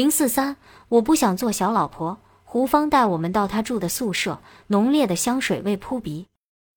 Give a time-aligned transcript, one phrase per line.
[0.00, 0.56] 零四三，
[0.88, 2.16] 我不想做小老婆。
[2.42, 6.26] 胡芳带我们到他住的宿舍，浓烈的香水味扑鼻。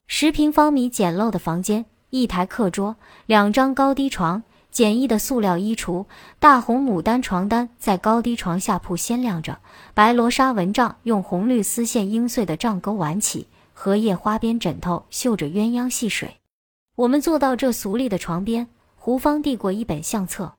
[0.07, 6.05] 十平方米简陋的房间，一台课桌，两张高低床，简易的塑料衣橱，
[6.37, 9.59] 大红牡丹床单在高低床下铺鲜亮着，
[9.93, 16.41] 白罗纱蚊帐用红绿丝线鹰碎的帐钩挽起，荷叶花边枕头绣着鸳鸯戏水。
[16.97, 18.67] 我们坐到这俗丽的床边，
[18.97, 20.55] 胡芳递过一本相册，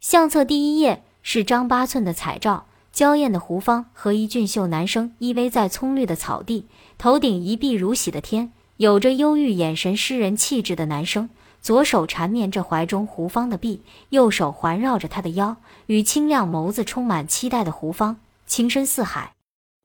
[0.00, 2.66] 相册第一页是张八寸的彩照。
[2.92, 6.66] 娇艳的胡芳和一俊秀男生依偎在葱绿的草地，
[6.98, 11.30] 头顶一碧如洗的天，有着忧郁眼神、诗人气质的男生，
[11.62, 19.34] 左手缠绵着怀中胡芳的臂，右手环绕着她的腰，与清亮眸子充满期待的胡芳，情深似海。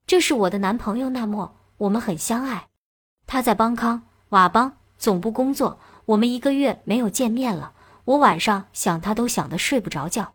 [0.07, 2.67] 这是我的男朋友纳莫，我们很相爱。
[3.27, 7.73] 他在邦康瓦邦总部工作，我们一个月没有见面了，
[8.05, 10.34] 我晚上想他都想得睡不着觉。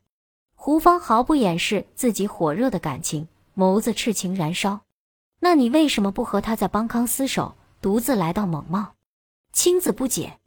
[0.62, 4.80] 胡芳毫不掩饰自己火热的感情，眸子赤情燃烧。
[5.38, 8.88] 那你为什么不和他在邦康厮守，独自来到蒙茂？
[9.54, 10.38] 青子不解。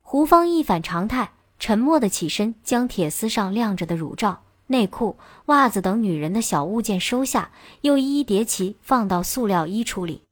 [0.00, 7.50] 胡芳一反常态，沉默的起身，将铁丝上晾着的乳罩、内裤、袜子等女人的小物件收下，
[7.82, 10.22] 又一一叠齐放到塑料衣橱里。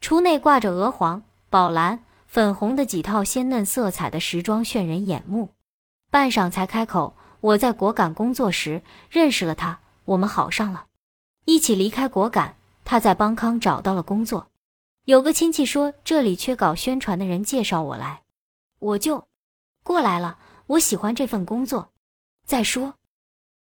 [0.00, 5.48] 橱内挂着鹅黄、宝蓝、粉红的几套鲜嫩色彩的时装，炫人眼目。
[6.08, 7.15] 半晌才开口。
[7.46, 10.86] 我在果敢工作时认识了他，我们好上了，
[11.44, 12.56] 一起离开果敢。
[12.84, 14.48] 他在邦康找到了工作，
[15.04, 18.22] 有个亲戚说这里缺搞宣传的人，介绍我来，
[18.80, 19.28] 我就
[19.84, 20.38] 过来了。
[20.68, 21.90] 我喜欢这份工作。
[22.44, 22.94] 再说，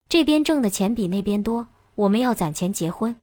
[0.08, 3.17] 这边挣的钱比那边多，我们要攒钱结婚。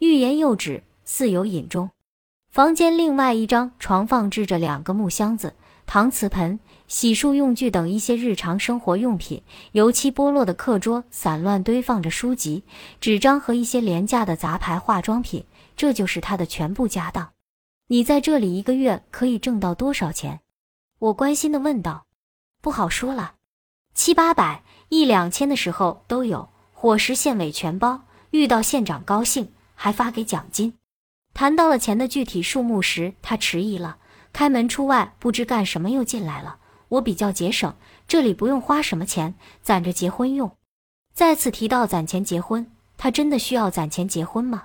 [0.00, 1.90] 欲言又止，似有隐衷。
[2.50, 5.54] 房间另外一张床放置着两个木箱子。
[5.86, 12.64] 搪瓷盆、洗漱用具等一些日常生活用品，油漆剥落的课桌散乱堆放着书籍、
[12.98, 15.44] 纸张和一些廉价的杂牌化妆品，
[15.76, 17.30] 这就是他的全部家当。
[17.88, 20.40] 你在这里一个月可以挣到多少钱？
[20.98, 22.06] 我关心地问道。
[22.60, 23.34] 不好说了，
[23.94, 30.74] 七八百、一两千的时候都有，伙食县委全包，遇到县长高兴还发给奖金。
[31.34, 33.98] 谈到了钱的具体数目时，他迟疑了。
[34.32, 36.58] 开门出外，不知干什么又进来了。
[36.88, 37.74] 我比较节省，
[38.06, 40.50] 这里不用花什么钱，攒着结婚用。
[41.12, 44.64] 再次提到攒钱结婚，他真的需要攒钱结婚吗？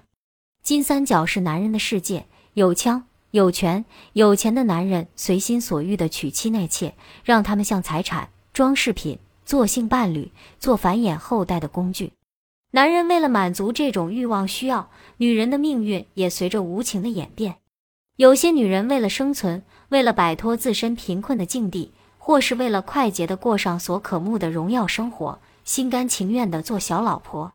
[0.62, 12.14] 金三角是男人的世界，有枪、有权、有钱的男人随心所欲的娶妻纳妾，让他们像财产、装饰品、做性伴侣、做繁衍后代的工具。
[12.72, 17.58] 男人为了满足这种欲望需要，女人的命运也随着无情的演变。
[18.16, 21.92] 有些女人为了生存，为了摆脱自身贫困的境地，
[22.26, 27.52] 或是为了快捷的过上所渴慕的荣耀生活，心甘情愿的做小老婆。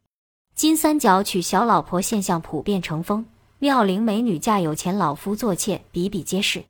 [0.55, 3.25] 金三角娶小老婆现象普遍成风，
[3.61, 6.65] 妙龄美女嫁有钱老夫做妾比比皆是，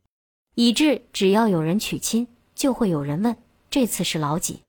[0.55, 3.37] 以致只要有人娶亲，就会有人问
[3.69, 4.61] 这次是老几。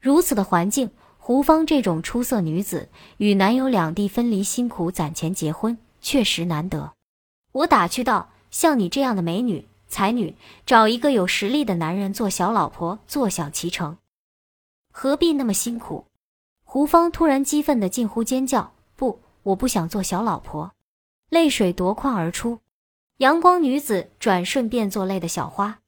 [0.00, 6.92] 如此的环境，胡芳这种出色女子与男友两地分离，辛苦攒钱结婚，确实难得。
[7.50, 8.28] 我打趣道。
[8.50, 13.96] 像你这样的美女才女，找一个有实力的男人做小老婆，坐享其成，
[14.92, 16.04] 何必那么辛苦？
[16.64, 20.72] 胡芳突然激愤的近乎尖叫：“不，我不想做小老婆！”
[21.30, 22.60] 泪水夺眶而出。
[23.18, 25.80] 阳光女子转瞬变作泪的小花，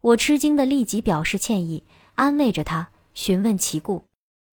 [0.00, 4.04] 我吃惊的立即表示歉意，安慰着她，询问其故。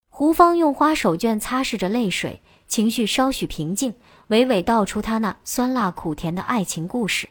[0.09, 3.95] 胡芳用花手绢擦拭着泪水，情绪稍许平静，
[4.27, 7.29] 娓娓道出她那酸辣苦甜的爱情故事。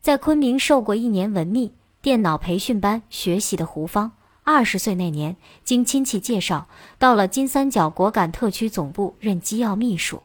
[0.00, 4.12] 在昆明受过一年文秘电脑培训班学习的胡芳，
[4.44, 6.68] 二十岁那年，经亲戚介绍，
[6.98, 10.22] 到了金三角果敢特区总部任机要秘书。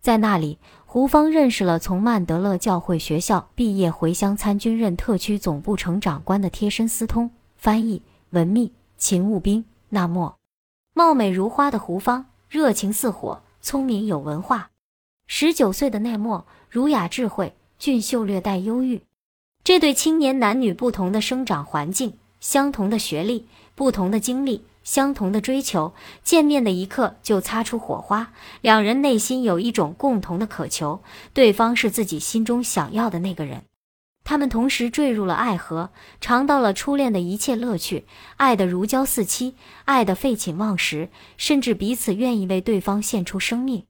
[0.00, 8.00] 在那里，胡芳认识了从曼德勒教会学校毕业回乡参军任特区总部成长官的贴身私通翻译
[8.30, 10.36] 文秘勤务兵纳莫。
[10.94, 14.70] 貌美如花的胡芳，热情似火，聪明有文化。
[15.26, 19.00] 十九岁的奈莫，儒雅智慧，俊秀略带忧郁。
[19.62, 25.92] 这对青年男女不同的生长环境、相同的学历、不同的经历、相同的追求，
[26.22, 28.32] 见面的一刻就擦出火花。
[28.62, 31.02] 两人内心有一种共同的渴求，
[31.32, 33.62] 对方是自己心中想要的那个人。
[34.24, 35.90] 他们同时坠入了爱河，
[36.20, 38.04] 尝到了初恋的一切乐趣，
[38.36, 39.54] 爱得如胶似漆，
[39.84, 43.84] 爱得废寝忘食，甚至彼此愿意为对方献出生命。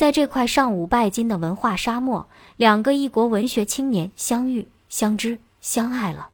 [0.00, 2.26] 在这块上五拜金的文化沙漠，
[2.56, 4.66] 两个异国文学青年相遇。
[4.88, 6.30] 相知相爱了，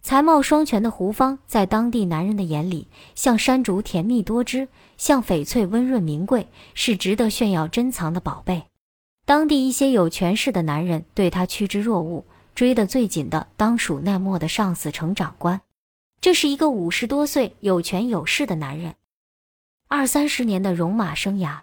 [0.00, 4.66] 才貌双全的胡芳在当地男人的眼里像山竹甜蜜多汁，
[4.96, 8.62] 像翡翠温润名贵，是值得炫耀珍藏的宝贝。
[9.26, 12.24] 当地一些有权势的男人对他趋之若鹜，
[12.54, 15.60] 追得最紧的当属奈莫的上司程长官。
[16.22, 18.94] 这是一个五十多岁、有权有势的男人，
[19.88, 21.58] 二三十年的戎马生涯，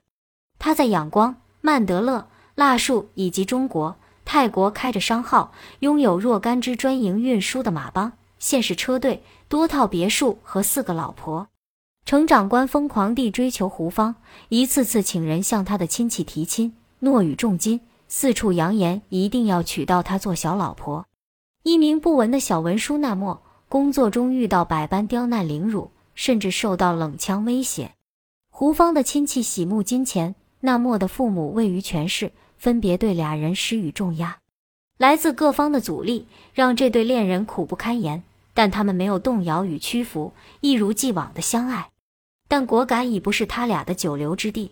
[0.60, 3.96] 他在仰光、曼德勒、腊树以及中国、
[4.26, 11.48] 泰国开着商号，拥有若干支专营运输的马帮、现世车队、多套别墅和四个老婆。
[12.06, 14.16] 程长官疯狂地追求胡芳，
[14.50, 21.06] 一次次请人向他的亲戚提亲，诺与重金，四处扬言一定要娶到她做小老婆。
[21.64, 23.42] 一名不闻的小文书那莫。
[23.68, 27.92] 工作中遇到百般刁难凌辱，甚至受到冷枪威胁。
[28.50, 34.38] 胡芳的亲戚喜慕金钱，那莫的父母位于权势，分别对俩人施予重压。
[34.98, 38.24] 来自各方的阻力让这对恋人苦不堪言，
[38.54, 41.90] 但他们没有动摇与屈服，一如既往的相爱。
[42.48, 44.72] 但果敢已不是他俩的久留之地。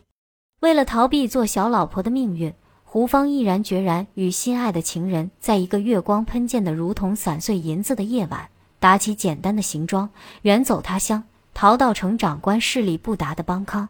[0.60, 8.50] 为了逃避做小老婆的命运，胡芳毅然决然与心爱的情人，在一个月光喷溅的如同散碎银子的夜晚。
[8.80, 10.10] 打起简单的行装，
[10.44, 11.24] 远走他乡，
[11.54, 13.90] 逃到程长官势力不达的邦康。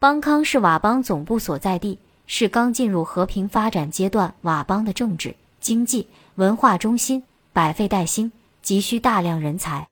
[0.00, 1.98] 邦康是佤邦总部所在地，
[2.28, 6.06] 是刚进入和平发展阶段佤邦的政治、经济、
[6.36, 8.30] 文化中心，百废待兴，
[8.62, 9.88] 急需大量人才。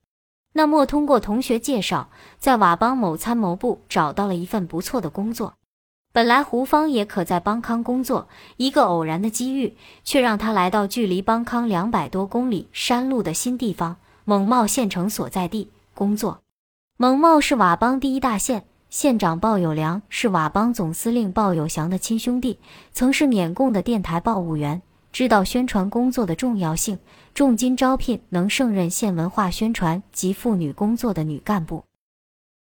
[0.52, 2.08] 那莫通过同学介绍，
[2.38, 5.54] 在佤邦某参谋部找到了一份不错的工作。
[6.12, 8.28] 本来胡芳也可在邦康工作，
[8.58, 13.96] 一个偶然的机遇，却让他来到距离邦康两百多公里山路的新地方。
[14.24, 16.42] 蒙茂县城所在地工作，
[16.96, 22.58] 蒙茂是佤邦第一大县，县长鲍有良是佤邦总司令鲍有祥的亲兄弟，
[22.92, 24.80] 曾是缅共的电台报务员，
[25.12, 26.98] 知道宣传工作的重要性，
[27.34, 31.84] 重金招聘能胜任县文化宣传及妇女工作的女干部。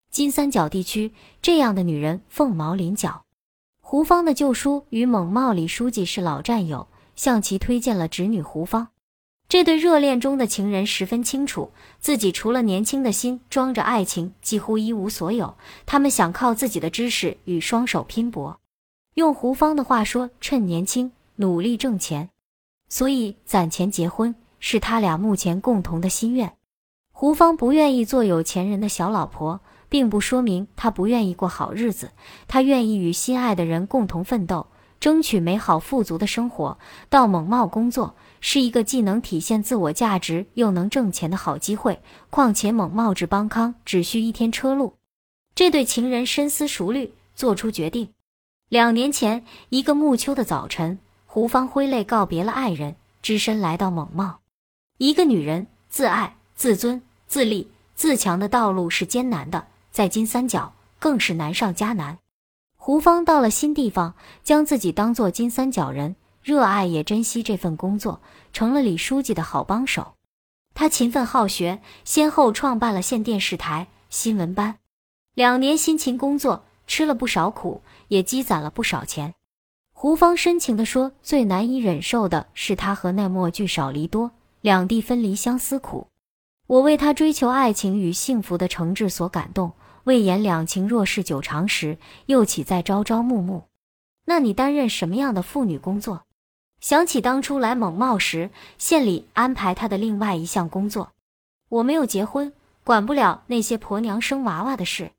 [0.09, 3.23] 金三角地区这样的女人凤毛麟角，
[3.79, 8.87] 胡芳的旧书与蒙茂李书记是老战友，向其推荐了侄女胡芳。
[9.49, 11.71] 这对热恋中的情人十分清楚，
[12.01, 15.55] 自己除了年轻的心装着爱情，几乎一无所有。
[15.85, 18.59] 他们想靠自己的知识与双手拼搏，
[19.13, 22.29] 用胡芳的话说，趁年轻努力挣钱。
[22.89, 26.53] 所以攒钱结婚是他俩目前共同的心愿。
[27.13, 32.11] 胡芳不愿意做有钱人的小老婆，并不说明她不愿意过好日子，
[32.49, 34.67] 她愿意与心爱的人共同奋斗，
[34.99, 36.77] 争取美好富足的生活。
[37.09, 38.15] 到蒙茂工作。
[38.39, 42.01] 是一个既能体现自我价值又能挣钱的好机会。
[42.29, 44.93] 况且蒙茂至邦康只需一天车路。
[45.55, 48.09] 这对情人深思熟虑，做出决定。
[48.69, 54.39] 两年前，一个暮秋的早晨，胡芳挥泪告别了爱人，只身来到蒙茂。
[54.99, 62.19] 一个女人自爱、自尊、自立、自强的道路是艰难的，在金三角更是难上加难。
[62.87, 66.15] 胡芳到了新地方，将自己当做金三角人。
[66.41, 68.21] 热爱也珍惜这份工作，
[68.53, 70.13] 成了李书记的好帮手。
[70.73, 74.77] 他勤奋好学，先后创办了县电视台新闻班。
[75.33, 79.33] 两年辛勤工作，吃了不少苦，也积攒了不少钱。
[79.91, 84.31] 胡芳深情地说：“最难以忍受的是他和奈莫聚少离多，
[84.61, 86.07] 两地分离相思苦。
[86.67, 89.73] 我为他追求爱情与幸福的诚挚所感动。
[90.07, 93.63] 魏延两情若是久长时，又岂在朝朝暮暮？
[94.23, 96.23] 那你担任什么样的妇女工作？”
[96.79, 101.11] 想起当初来蒙茂时，县里安排他的另外一项工作，
[101.67, 102.53] 我没有结婚，
[102.85, 105.11] 管不了那些婆娘生娃娃的事。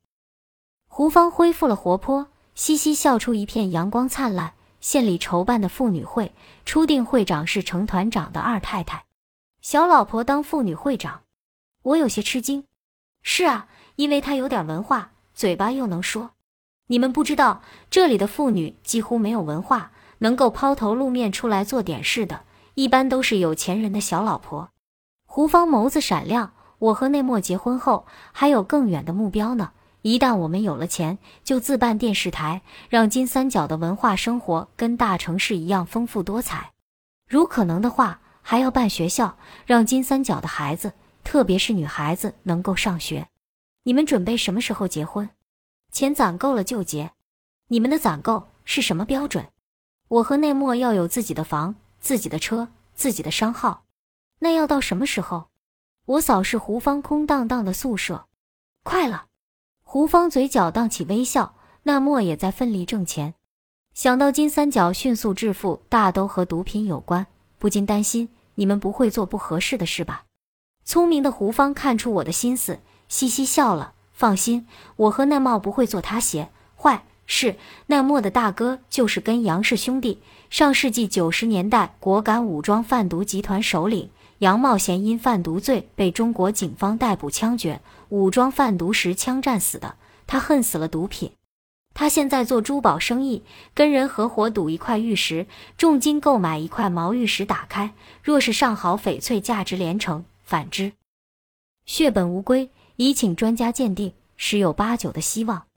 [0.87, 4.55] 胡芳恢复了活泼，嘻嘻笑出一片阳光灿烂。
[4.81, 6.33] 县里筹办的妇女会，
[6.65, 9.05] 初定会长是程团长的二太太，
[9.61, 11.21] 小老婆当妇女会长，
[11.83, 12.63] 我有些吃惊。
[13.21, 13.67] 是啊，
[13.99, 16.31] 因为她有点文化，嘴巴又能说。
[16.87, 19.91] 你们不知道，这里的妇女几乎没有文化。
[20.19, 22.41] 能够抛头露面出来做点事的，
[22.75, 24.69] 一般都是有钱人的小老婆。
[25.25, 29.71] 胡芳眸子闪亮，我和内莫结婚后还有更远的目标呢。
[30.01, 36.71] 一旦我们有了钱，就自办电视台，让金三角的文化生活跟大城市一样丰富多彩。
[37.27, 43.27] 如可能的话，还要办学校，让金三角的孩子，特别是女孩子能够上学。
[43.89, 45.31] 你们准备什么时候结婚？
[45.91, 47.13] 钱攒够了就结。
[47.69, 49.47] 你们的攒够是什么标准？
[50.09, 53.85] 我和内莫要有自己的房、自己的车、自己的商号，
[54.37, 55.49] 那要到什么时候？
[56.05, 58.27] 我扫视胡芳空荡荡的宿舍，
[58.83, 59.25] 快了。
[59.81, 63.33] 胡芳嘴角荡起微笑，那莫也在奋力挣钱。
[63.95, 67.25] 想到金三角迅速致富，大都和毒品有关，
[67.57, 70.25] 不禁担心你们不会做不合适的事吧？
[70.85, 72.79] 聪明的胡芳看出我的心思，
[73.09, 76.49] 嘻嘻笑了，放心，我和那茂不会做他鞋。
[76.77, 80.21] 坏是那墨的大哥，就是跟杨氏兄弟。
[80.49, 89.95] 上世纪九十年代，果敢武装贩毒集团首领杨茂贤因贩毒罪被中国警方逮捕枪决，武装贩毒时枪战死的。
[90.25, 91.31] 他恨死了毒品。
[91.93, 95.47] 他现在做珠宝生意，跟人合伙赌一块玉石，
[95.77, 100.93] 重金购买一块毛玉石，打开若是上好翡翠，价值连城；反之，
[101.85, 102.69] 血本无归。
[103.01, 105.67] 已请专家鉴定，十有八九的希望。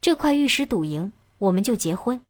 [0.00, 2.20] 这块玉石赌赢，我们就结婚。